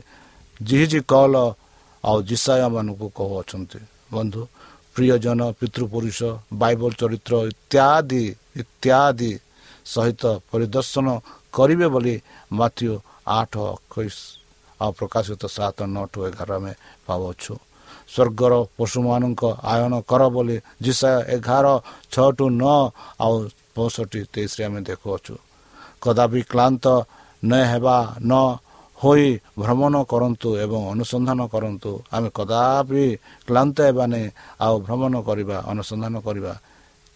[0.61, 1.35] ଜିହିଜି କଲ
[2.05, 3.81] ଆଉ ଜିସାୟ ମାନଙ୍କୁ କହୁଅଛନ୍ତି।
[4.15, 4.43] ବନ୍ଧୁ
[4.95, 6.19] ପ୍ରିୟଜନ ପିତୃପୁରୁଷ
[6.61, 8.25] ବାଇବଲ ଚରିତ୍ର ଇତ୍ୟାଦି
[8.63, 9.33] ଇତ୍ୟାଦି
[9.93, 11.07] ସହିତ ପରିଦର୍ଶନ
[11.57, 12.15] କରିବେ ବୋଲି
[12.59, 12.93] ମାଥ୍ୟୁ
[13.27, 14.17] ଆଠ ଏକୋଇଶ
[14.81, 16.73] ଆଉ ପ୍ରକାଶିତ ସାତ ନଅ ଏଗାର ଆମେ
[17.07, 17.55] ପାଉଛୁ
[18.15, 21.67] ସ୍ୱର୍ଗର ପଶୁମାନଙ୍କ ଆୟନ କର ବୋଲି ଜିସା ଏଗାର
[22.13, 22.79] ଛଅ ଟୁ ନଅ
[23.25, 23.35] ଆଉ
[23.75, 25.35] ପଞ୍ଚଷଠି ତେଇଶରେ ଆମେ ଦେଖୁଅଛୁ।
[26.03, 26.85] କଦାପି କ୍ଲାନ୍ତ
[27.43, 28.33] ନ ହେବା ନ
[28.99, 33.05] ହୋଇ ଭ୍ରମଣ କରନ୍ତୁ ଏବଂ ଅନୁସନ୍ଧାନ କରନ୍ତୁ। ଆମେ କଦାପି
[33.49, 34.29] କ୍ଲାନ୍ତ ହେବା ନାହିଁ
[34.65, 36.53] ଆଉ ଭ୍ରମଣ କରିବା ଅନୁସନ୍ଧାନ କରିବା।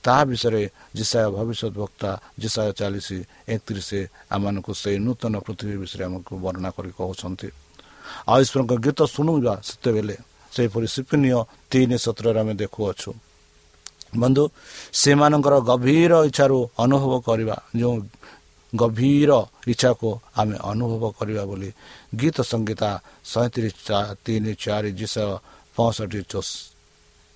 [0.05, 0.63] ତାହା ବିଷୟରେ
[0.97, 2.11] ଜିସାୟ ଭବିଷ୍ୟତ ବକ୍ତା
[2.43, 3.09] ଜିସାୟ ଚାଳିଶ
[3.55, 3.91] ଏକତିରିଶ
[4.35, 7.49] ଆମମାନଙ୍କୁ ସେଇ ନୂତନ ପୃଥିବୀ ବିଷୟରେ ଆମକୁ ବର୍ଣ୍ଣନା କରି କହୁଛନ୍ତି।
[8.31, 10.17] ଆଉ ଈଶ୍ୱରଙ୍କ ଗୀତ ଶୁଣିବା ସେତେବେଳେ
[10.53, 13.11] ସେହିପରି ସିପିନୀୟ ତିନି ସତ୍ରରେ ଆମେ ଦେଖୁଅଛୁ।
[14.23, 14.45] ବନ୍ଧୁ
[15.01, 17.97] ସେମାନଙ୍କର ଗଭୀର ଇଚ୍ଛାରୁ ଅନୁଭବ କରିବା ଯେଉଁ
[18.73, 19.31] ଗଭୀର
[19.73, 20.09] ଇଚ୍ଛାକୁ
[20.41, 21.71] ଆମେ ଅନୁଭବ କରିବା ବୋଲି
[22.21, 22.91] ଗୀତ ସଙ୍ଗୀତା
[23.33, 23.77] ସଇଁତିରିଶ
[24.25, 25.15] ତିନି ଚାରି ଜିସ
[25.77, 26.21] ପଞ୍ଚଷଠି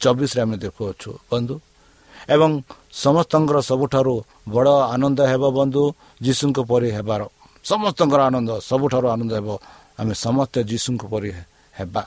[0.01, 1.55] ଚବିଶରେ ଆମେ ଦେଖୁଅଛୁ। ବନ୍ଧୁ
[2.29, 2.51] ଏବଂ
[2.93, 4.15] ସମସ୍ତଙ୍କର ସବୁଠାରୁ
[4.49, 5.83] ବଡ଼ ଆନନ୍ଦ ହେବ ବନ୍ଧୁ
[6.23, 7.23] ଯୀଶୁଙ୍କ ପରି ହେବାର।
[7.65, 9.49] ସମସ୍ତଙ୍କର ଆନନ୍ଦ ସବୁଠାରୁ ଆନନ୍ଦ ହେବ।
[10.01, 11.31] ଆମେ ସମସ୍ତେ ଯୀଶୁଙ୍କ ପରି
[11.75, 12.03] ହେବା।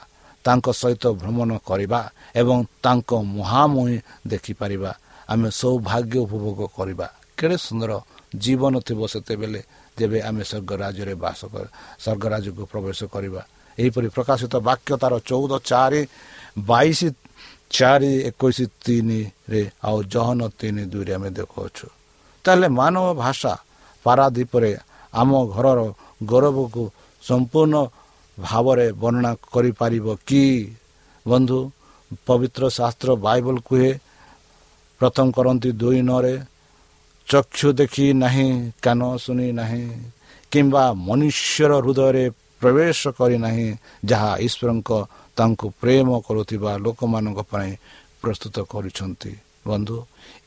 [0.45, 1.99] ତାଙ୍କ ସହିତ ଭ୍ରମଣ କରିବା
[2.36, 4.91] ଏବଂ ତାଙ୍କ ମୁହାଁମୁହିଁ ଦେଖିପାରିବା।
[5.30, 7.91] ଆମେ ସୌଭାଗ୍ୟ ଉପଭୋଗ କରିବା। କେଡ଼େ ସୁନ୍ଦର
[8.36, 9.62] ଜୀବନ ଥିବ ସେତେବେଳେ
[9.97, 11.39] ଯେବେ ଆମେ ସ୍ୱର୍ଗ ରାଜ୍ୟରେ ବାସ
[12.03, 13.41] ସ୍ୱର୍ଗ ରାଜ୍ୟକୁ ପ୍ରବେଶ କରିବା।
[13.77, 16.01] ଏହିପରି ପ୍ରକାଶିତ ବାକ୍ୟ ତାର ଚଉଦ ଚାରି
[16.69, 16.99] ବାଇଶ
[17.71, 21.88] ଚାରି ଏକୋଇଶ ତିନିରେ ଆଉ ଜହନ ତିନି ଦୁଇରେ ଆମେ ଦେଖାଉଛୁ
[22.45, 23.53] ତାହେଲେ ମାନବ ଭାଷା
[24.06, 24.71] ପାରାଦ୍ୱୀପରେ
[25.13, 25.80] ଆମ ଘରର
[26.23, 26.84] ଗୌରବକୁ
[27.23, 27.75] ସମ୍ପୂର୍ଣ୍ଣ
[28.38, 30.43] ଭାବରେ ବର୍ଣ୍ଣନା କରିପାରିବ କି?
[31.25, 31.60] ବନ୍ଧୁ
[32.27, 33.91] ପବିତ୍ର ଶାସ୍ତ୍ର ବାଇବଲ କୁହେ
[35.01, 36.36] ପ୍ରଥମ କରନ୍ତି ଦୁଇ ନରେ
[37.27, 38.49] ଚକ୍ଷୁ ଦେଖି ନାହିଁ
[38.82, 39.86] କାନ ଶୁଣି ନାହିଁ
[40.51, 42.25] କିମ୍ବା ମନୁଷ୍ୟର ହୃଦୟରେ
[42.62, 43.67] ପ୍ରବେଶ କରିନାହିଁ
[44.06, 44.91] ଯାହା ଈଶ୍ୱରଙ୍କ
[45.38, 47.71] ତାଙ୍କୁ ପ୍ରେମ କରୁଥିବା ଲୋକମାନଙ୍କ ପାଇଁ
[48.21, 49.32] ପ୍ରସ୍ତୁତ କରୁଛନ୍ତି।
[49.67, 49.97] ବନ୍ଧୁ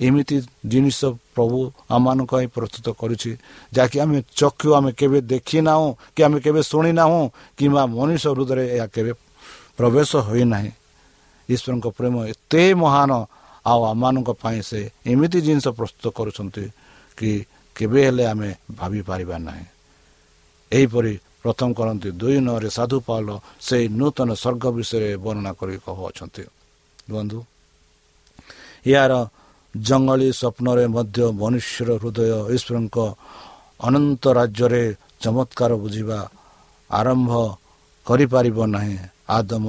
[0.00, 0.36] ଏମିତି
[0.72, 0.98] ଜିନିଷ
[1.34, 1.58] ପ୍ରଭୁ
[1.94, 3.30] ଆମମାନଙ୍କ ପାଇଁ ପ୍ରସ୍ତୁତ କରୁଛି
[3.74, 7.20] ଯାହାକି ଆମେ ଚକ୍ଷୁ ଆମେ କେବେ ଦେଖିନାହୁଁ କି ଆମେ କେବେ ଶୁଣିନାହୁଁ
[7.58, 9.12] କିମ୍ବା ମଣିଷ ହୃଦୟରେ ଏହା କେବେ
[9.78, 10.70] ପ୍ରବେଶ ହୋଇନାହିଁ।
[11.48, 13.10] ଈଶ୍ୱରଙ୍କ ପ୍ରେମ ଏତେ ମହାନ
[13.66, 14.80] ଆଉ ଆମମାନଙ୍କ ପାଇଁ ସେ
[15.12, 16.64] ଏମିତି ଜିନିଷ ପ୍ରସ୍ତୁତ କରୁଛନ୍ତି
[17.18, 17.30] କି
[17.76, 19.66] କେବେ ହେଲେ ଆମେ ଭାବିପାରିବା ନାହିଁ।
[20.72, 23.26] ଏହିପରି ପ୍ରଥମ କରନ୍ତି ଦୁଇ ନରେ ସାଧୁ ପାଲ
[23.66, 26.44] ସେଇ ନୂତନ ସ୍ୱର୍ଗ ବିଷୟରେ ବର୍ଣ୍ଣନା କରି କହୁଅଛନ୍ତି।
[27.12, 27.38] ବନ୍ଧୁ
[28.92, 29.12] ଏହାର
[29.74, 32.20] ଜଙ୍ଗଲୀ ସ୍ୱପ୍ନରେ ମଧ୍ୟ ମନୁଷ୍ୟର ହୃଦୟ
[32.56, 32.96] ଈଶ୍ୱରଙ୍କ
[33.86, 34.84] ଅନନ୍ତ ରାଜ୍ୟରେ
[35.22, 36.18] ଚମତ୍କାର ବୁଝିବା
[36.90, 37.30] ଆରମ୍ଭ
[38.06, 38.96] କରିପାରିବ ନାହିଁ।
[39.36, 39.66] ଆଦମ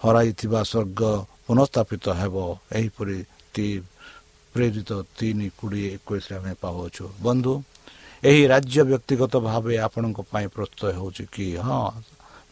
[0.00, 1.00] ହରାଇଥିବା ସ୍ୱର୍ଗ
[1.46, 2.34] ପୁନଃସ୍ଥାପିତ ହେବ।
[2.78, 3.18] ଏହିପରି
[4.54, 7.52] ପ୍ରେରିତ ତିନି କୋଡ଼ିଏ ଏକୋଇଶରେ ଆମେ ପାଉଛୁ ବନ୍ଧୁ
[8.22, 11.46] ଏହି ରାଜ୍ୟ ବ୍ୟକ୍ତିଗତ ଭାବେ ଆପଣଙ୍କ ପାଇଁ ପ୍ରସ୍ତୁତ ହେଉଛି କି?
[11.64, 11.82] ହଁ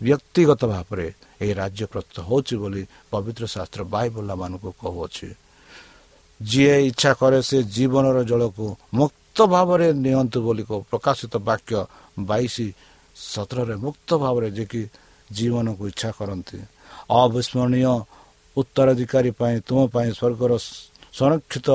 [0.00, 1.06] ବ୍ୟକ୍ତିଗତ ଭାବରେ
[1.42, 5.28] ଏହି ରାଜ୍ୟ ପ୍ରସ୍ତୁତ ହେଉଛି ବୋଲି ପବିତ୍ର ଶାସ୍ତ୍ର ବାଇବଲା ମାନଙ୍କୁ କହୁଅଛି।
[6.40, 11.72] ଯିଏ ଇଚ୍ଛା କରେ ସେ ଜୀବନର ଜଳକୁ ମୁକ୍ତ ଭାବରେ ନିଅନ୍ତୁ ବୋଲି ପ୍ରକାଶିତ ବାକ୍ୟ
[12.30, 12.54] ବାଇଶ
[13.32, 14.82] ସତରରେ ମୁକ୍ତ ଭାବରେ ଯିଏକି
[15.30, 16.58] ଜୀବନକୁ ଇଚ୍ଛା କରନ୍ତି।
[17.20, 17.92] ଅବିସ୍ମରଣୀୟ
[18.56, 20.52] ଉତ୍ତରାଧିକାରୀ ପାଇଁ ତୁମ ପାଇଁ ସ୍ୱର୍ଗର
[21.18, 21.68] ସଂରକ୍ଷିତ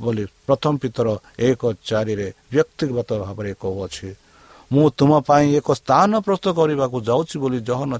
[0.00, 4.08] ବୋଲି ପ୍ରଥମ ପିତର ଏକ ଚାରିରେ ବ୍ୟକ୍ତିଗତ ଭାବରେ କହୁଅଛି
[4.70, 7.92] ମୁଁ ତୁମ ପାଇଁ ଏକ ସ୍ଥାନ ପ୍ରସ୍ତୁତ କରିବାକୁ ଯାଉଛି ବୋଲି ଜହନ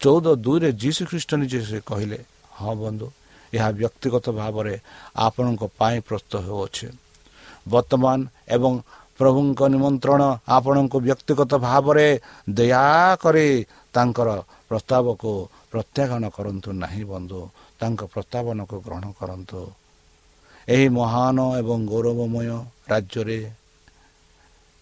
[0.00, 2.18] ଚଉଦ ଦୁଇରେ ଯୀଶୁ ଖ୍ରୀଷ୍ଟ ନିଜେ ସେ କହିଲେ
[2.58, 3.06] ହଁ ବନ୍ଧୁ
[3.52, 4.74] ଏହା ବ୍ୟକ୍ତିଗତ ଭାବରେ
[5.16, 6.86] ଆପଣଙ୍କ ପାଇଁ ପ୍ରସ୍ତୁତ ହେଉଅଛି।
[7.68, 8.72] ବର୍ତ୍ତମାନ ଏବଂ
[9.20, 12.08] ପ୍ରଭୁଙ୍କ ନିମନ୍ତ୍ରଣ ଆପଣଙ୍କୁ ବ୍ୟକ୍ତିଗତ ଭାବରେ
[12.50, 13.48] ଦୟାକରି
[13.94, 14.28] ତାଙ୍କର
[14.68, 15.30] ପ୍ରସ୍ତାବକୁ
[15.72, 17.40] ପ୍ରତ୍ୟାଖ୍ୟାନ କରନ୍ତୁ ନାହିଁ ବନ୍ଧୁ।
[17.80, 19.60] ତାଙ୍କ ପ୍ରସ୍ତାବନକୁ ଗ୍ରହଣ କରନ୍ତୁ।
[20.74, 22.48] ଏହି ମହାନ ଏବଂ ଗୌରବମୟ
[22.90, 23.40] ରାଜ୍ୟରେ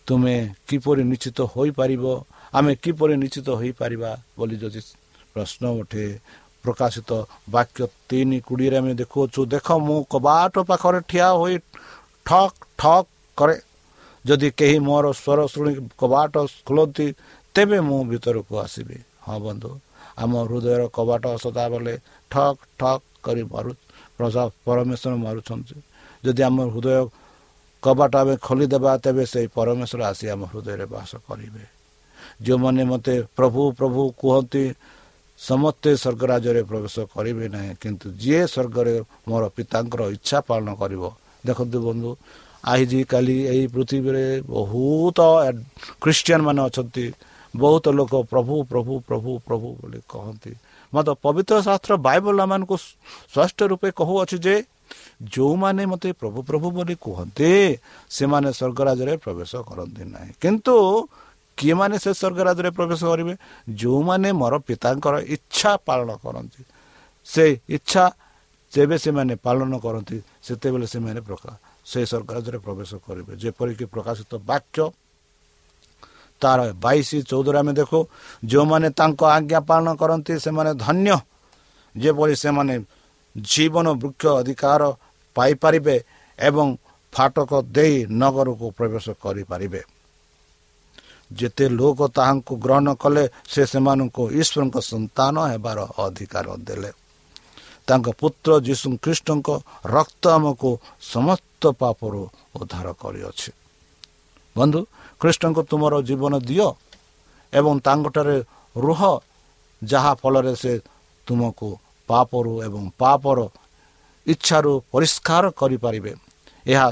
[0.07, 0.37] ତୁମେ
[0.69, 2.05] କିପରି ନିଶ୍ଚିତ ହୋଇପାରିବ
[2.59, 4.81] ଆମେ କିପରି ନିଶ୍ଚିତ ହୋଇପାରିବା ବୋଲି ଯଦି
[5.33, 6.05] ପ୍ରଶ୍ନ ଉଠେ
[6.65, 7.11] ପ୍ରକାଶିତ
[7.55, 11.57] ବାକ୍ୟ ତିନି କୋଡ଼ିଏରେ ଆମେ ଦେଖୁଅଛୁ ଦେଖ ମୁଁ କବାଟ ପାଖରେ ଠିଆ ହୋଇ
[12.27, 13.57] ଠକ୍ ଠକ୍ କରେ।
[14.25, 16.35] ଯଦି କେହି ମୋର ସ୍ୱର ଶୁଣି କବାଟ
[16.67, 17.07] ଖୋଲନ୍ତି
[17.55, 19.71] ତେବେ ମୁଁ ଭିତରକୁ ଆସିବି। ହଁ ବନ୍ଧୁ
[20.23, 21.95] ଆମ ହୃଦୟର କବାଟ ସଦାବେଳେ
[22.33, 23.71] ଠକ୍ ଠକ୍ କରି ମାରୁ
[24.19, 25.77] ପରମେଶ୍ୱର ମାରୁଛନ୍ତି।
[26.25, 27.01] ଯଦି ଆମ ହୃଦୟ
[27.83, 31.65] କବାଟ ଆମେ ଖୋଲିଦେବା ତେବେ ସେଇ ପରମେଶ୍ୱର ଆସି ଆମ ହୃଦୟରେ ବାସ କରିବେ।
[32.45, 34.65] ଯେଉଁମାନେ ମୋତେ ପ୍ରଭୁ ପ୍ରଭୁ କୁହନ୍ତି
[35.39, 38.95] ସମସ୍ତେ ସ୍ୱର୍ଗରାଜ୍ୟରେ ପ୍ରବେଶ କରିବେ ନାହିଁ କିନ୍ତୁ ଯିଏ ସ୍ୱର୍ଗରେ
[39.29, 41.03] ମୋର ପିତାଙ୍କର ଇଚ୍ଛା ପାଳନ କରିବ
[41.47, 42.11] ଦେଖନ୍ତୁ ବନ୍ଧୁ
[42.73, 45.19] ଆଜିକାଲି ଏହି ପୃଥିବୀରେ ବହୁତ
[46.03, 47.05] ଖ୍ରୀଷ୍ଟିଆନ ମାନେ ଅଛନ୍ତି
[47.55, 50.53] ବହୁତ ଲୋକ ପ୍ରଭୁ ପ୍ରଭୁ ପ୍ରଭୁ ପ୍ରଭୁ ବୋଲି କହନ୍ତି।
[50.95, 52.77] ମତ ପବିତ୍ର ଶାସ୍ତ୍ର ବାଇବଲ ମାନଙ୍କୁ
[53.33, 54.55] ସ୍ପଷ୍ଟ ରୂପେ କହୁଅଛି ଯେ
[55.35, 57.51] ଯେଉଁମାନେ ମୋତେ ପ୍ରଭୁ ପ୍ରଭୁ ବୋଲି କୁହନ୍ତି
[58.17, 60.75] ସେମାନେ ସ୍ୱର୍ଗରାଜରେ ପ୍ରବେଶ କରନ୍ତି ନାହିଁ। କିନ୍ତୁ
[61.59, 63.35] କିଏମାନେ ସେ ସ୍ୱର୍ଗରାଜରେ ପ୍ରବେଶ କରିବେ?
[63.81, 66.61] ଯେଉଁମାନେ ମୋର ପିତାଙ୍କର ଇଚ୍ଛା ପାଳନ କରନ୍ତି।
[67.27, 67.45] ସେ
[67.77, 68.05] ଇଚ୍ଛା
[68.73, 71.21] ଯେବେ ସେମାନେ ପାଳନ କରନ୍ତି ସେତେବେଳେ ସେମାନେ
[71.91, 74.83] ସେ ସ୍ୱର୍ଗରାଜରେ ପ୍ରବେଶ କରିବେ। ଯେପରିକି ପ୍ରକାଶିତ ବାକ୍ୟ
[76.41, 77.99] ତାର ବାଇଶ ଚଉଦରେ ଆମେ ଦେଖୁ
[78.51, 81.17] ଯେଉଁମାନେ ତାଙ୍କ ଆଜ୍ଞା ପାଳନ କରନ୍ତି ସେମାନେ ଧନ୍ୟ।
[81.95, 82.75] ଯେପରି ସେମାନେ
[83.37, 84.83] ଜୀବନ ବୃକ୍ଷ ଅଧିକାର
[85.37, 85.97] ପାଇପାରିବେ
[86.39, 86.67] ଏବଂ
[87.13, 89.83] ଫାଟକ ଦେଇ ନଗରକୁ ପ୍ରବେଶ କରିପାରିବେ।
[91.31, 96.91] ଯେତେ ଲୋକ ତାହାଙ୍କୁ ଗ୍ରହଣ କଲେ ସେ ସେମାନଙ୍କୁ ଈଶ୍ୱରଙ୍କ ସନ୍ତାନ ହେବାର ଅଧିକାର ଦେଲେ।
[97.89, 99.49] ତାଙ୍କ ପୁତ୍ର ଯୀଶୁ ଖ୍ରୀଷ୍ଟଙ୍କ
[99.97, 100.71] ରକ୍ତ ଆମକୁ
[101.13, 102.23] ସମସ୍ତ ପାପରୁ
[102.57, 103.51] ଉଦ୍ଧାର କରିଅଛି।
[104.57, 104.81] ବନ୍ଧୁ
[105.21, 106.69] ଖ୍ରୀଷ୍ଟଙ୍କୁ ତୁମର ଜୀବନ ଦିଅ
[107.53, 108.37] ଏବଂ ତାଙ୍କଠାରେ
[108.77, 109.01] ରୁହ
[109.83, 110.73] ଯାହା ଫଳରେ ସେ
[111.27, 111.69] ତୁମକୁ
[112.09, 113.39] ପାପରୁ ଏବଂ ପାପର
[114.27, 116.13] ଇଚ୍ଛାରୁ ପରିଷ୍କାର କରିପାରିବେ।
[116.73, 116.89] ଏହା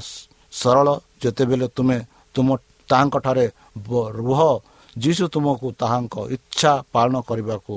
[0.61, 0.87] ସରଳ
[1.23, 1.99] ଯେତେବେଳେ ତୁମେ
[2.35, 2.49] ତୁମ
[2.89, 3.47] ତାହାଙ୍କଠାରେ
[4.21, 4.41] ରୁହ
[4.97, 7.75] ଯୀଶୁ ତୁମକୁ ତାହାଙ୍କ ଇଚ୍ଛା ପାଳନ କରିବାକୁ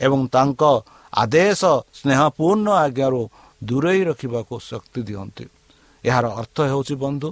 [0.00, 0.62] ଏବଂ ତାଙ୍କ
[1.22, 1.62] ଆଦେଶ
[1.98, 3.20] ସ୍ନେହପୂର୍ଣ୍ଣ ଆଜ୍ଞାରୁ
[3.68, 5.44] ଦୂରେଇ ରଖିବାକୁ ଶକ୍ତି ଦିଅନ୍ତି।
[6.04, 7.28] ଏହାର ଅର୍ଥ ହେଉଛି ବନ୍ଧୁ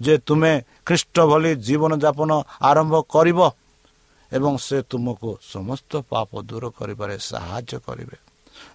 [0.00, 0.52] ଯେ ତୁମେ
[0.86, 2.30] ଖ୍ରୀଷ୍ଟ ଭଳି ଜୀବନଯାପନ
[2.62, 3.40] ଆରମ୍ଭ କରିବ
[4.32, 8.16] ଏବଂ ସେ ତୁମକୁ ସମସ୍ତ ପାପ ଦୂର କରିବାରେ ସାହାଯ୍ୟ କରିବେ।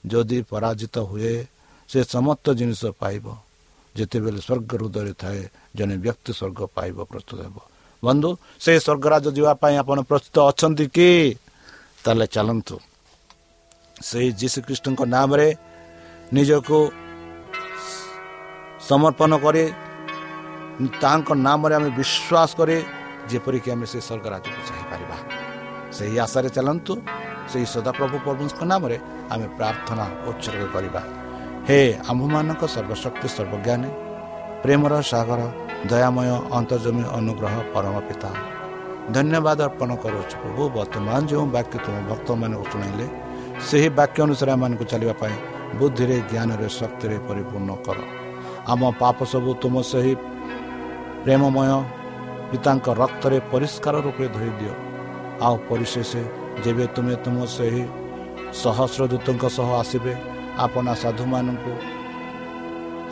[0.06, 1.34] ଯଦି ପରାଜିତ ହୁଏ
[1.90, 3.26] ସେ ସମସ୍ତ ଜିନିଷ ପାଇବ।
[3.96, 5.42] ଯେତେବେଳେ ସ୍ୱର୍ଗ ହୃଦୟରେ ଥାଏ
[5.76, 7.58] ଜଣେ ବ୍ୟକ୍ତି ସ୍ୱର୍ଗ ପାଇବ ପ୍ରସ୍ତୁତ ହେବ।
[8.04, 11.10] ବନ୍ଧୁ ସେ ସ୍ୱର୍ଗରାଜ ଯିବା ପାଇଁ ଆପଣ ପ୍ରସ୍ତୁତ ଅଛନ୍ତି କି?
[12.04, 12.76] ତାହେଲେ ଚାଲନ୍ତୁ।
[14.02, 15.48] ସେଇ ଯୀଶୁଖ୍ରୀଷ୍ଟଙ୍କ ନାମରେ
[16.34, 16.80] ନିଜକୁ
[18.90, 19.64] ସମର୍ପଣ କରି
[21.02, 22.76] ତାହାଙ୍କ ନାମରେ ଆମେ ବିଶ୍ୱାସ କରି
[23.30, 25.18] ଯେପରିକି ଆମେ ସେ ସ୍ୱର୍ଗରାଜକୁ ଚାହିଁପାରିବା।
[25.96, 26.94] ସେହି ଆଶାରେ ଚାଲନ୍ତୁ
[27.52, 28.98] ସେହି ସଦାପ୍ରଭୁ ପ୍ରଭୁଙ୍କ ନାମରେ
[29.34, 31.02] ଆମେ ପ୍ରାର୍ଥନା ଉତ୍ସର୍ଗ କରିବା।
[31.68, 33.90] ହେ ଆମ୍ଭମାନଙ୍କ ସର୍ବଶକ୍ତି ସର୍ବଜ୍ଞାନୀ
[34.64, 35.42] ପ୍ରେମର ସାଗର
[35.92, 38.30] ଦୟାମୟ ଅନ୍ତର୍ଜମୀ ଅନୁଗ୍ରହ ପରମ ପିତା।
[39.16, 43.06] ଧନ୍ୟବାଦ ଅର୍ପଣ କରୁଛୁ ପ୍ରଭୁ ବର୍ତ୍ତମାନ ଯେଉଁ ବାକ୍ୟ ତୁମ ଭକ୍ତମାନଙ୍କୁ ଶୁଣାଇଲେ
[43.68, 45.36] ସେହି ବାକ୍ୟ ଅନୁସାରେ ଆମମାନଙ୍କୁ ଚାଲିବା ପାଇଁ
[45.80, 47.98] ବୁଦ୍ଧିରେ ଜ୍ଞାନରେ ଶକ୍ତିରେ ପରିପୂର୍ଣ୍ଣ କର।
[48.72, 50.14] ଆମ ପାପ ସବୁ ତୁମ ସେହି
[51.24, 51.72] ପ୍ରେମମୟ
[52.52, 54.74] ପିତାଙ୍କ ରକ୍ତରେ ପରିଷ୍କାର ରୂପେ ଧୋଇ ଦିଅ।
[55.46, 56.12] ଆଉ ପରିଶେଷ
[56.64, 57.84] ଯେବେ ତୁମେ ତୁମ ସେହି
[58.62, 60.14] ସହସ୍ର ଦୂତଙ୍କ ସହ ଆସିବେ
[60.66, 61.74] ଆପଣ ସାଧୁମାନଙ୍କୁ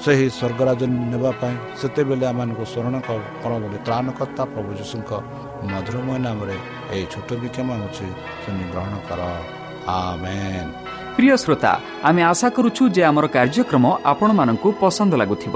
[0.04, 2.96] ସେହି ସ୍ୱର୍ଗରାଜ ନେବା ପାଇଁ ସେତେବେଳେ ଆମମାନଙ୍କୁ ସ୍ମରଣ
[3.42, 5.12] କର ବୋଲି ତ୍ରାଣକର୍ତ୍ତା ପ୍ରଭୁ ଯୀଶୁଙ୍କ
[5.72, 6.58] ମଧୁରମୟ ନାମରେ
[6.94, 8.08] ଏହି ଛୋଟ ବିକ୍ଷମ ହେଉଛି
[8.44, 9.22] ତୁମେ ଗ୍ରହଣ କର।
[11.16, 11.72] ପ୍ରିୟ ଶ୍ରୋତା
[12.08, 15.56] ଆମେ ଆଶା କରୁଛୁ ଯେ ଆମର କାର୍ଯ୍ୟକ୍ରମ ଆପଣମାନଙ୍କୁ ପସନ୍ଦ ଲାଗୁଥିବ।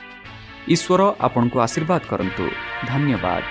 [0.67, 2.45] ଈଶ୍ୱର ଆପଣଙ୍କୁ ଆଶୀର୍ବାଦ କରନ୍ତୁ।
[2.87, 3.43] ଧନ୍ୟବାଦ।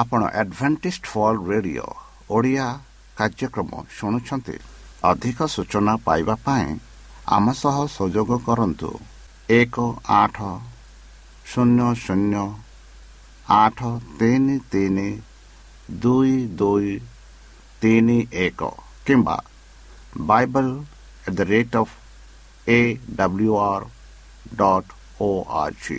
[0.00, 1.86] ଆପଣ ଆଡଭେଣ୍ଟିସ୍ଡ ଫଲ୍ ରେଡିଓ
[2.30, 2.66] ଓଡ଼ିଆ
[3.16, 4.56] କାର୍ଯ୍ୟକ୍ରମ ଶୁଣୁଛନ୍ତି।
[5.04, 6.78] ଅଧିକ ସୂଚନା ପାଇବା ପାଇଁ
[7.28, 8.90] ଆମ ସହ ସଂଯୋଗ କରନ୍ତୁ।
[9.50, 9.76] ଏକ
[10.08, 10.36] ଆଠ
[11.50, 12.42] ଶୂନ୍ୟ ଶୂନ୍ୟ
[13.54, 15.06] ଆଠ ତିନି ତିନି
[16.00, 16.92] ଦୁଇ ଦୁଇ
[17.82, 18.68] ତିନି ଏକ
[19.06, 19.36] କିମ୍ବା
[20.26, 20.70] Bible
[21.26, 21.96] at the rate of
[22.68, 22.78] A
[23.16, 23.88] W R
[24.56, 25.98] dot O R G